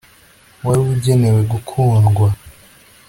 wari 0.65 0.81
ugenewe 0.93 1.41
gukundwa 1.51 2.27